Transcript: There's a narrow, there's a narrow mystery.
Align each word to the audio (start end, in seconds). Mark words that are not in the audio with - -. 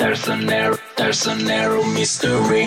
There's 0.00 0.28
a 0.28 0.36
narrow, 0.36 0.78
there's 0.96 1.26
a 1.26 1.34
narrow 1.36 1.84
mystery. 1.84 2.66